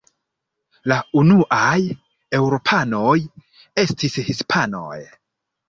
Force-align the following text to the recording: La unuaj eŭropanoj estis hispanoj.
La 0.91 0.95
unuaj 1.21 1.83
eŭropanoj 2.39 3.13
estis 3.85 4.19
hispanoj. 4.33 5.01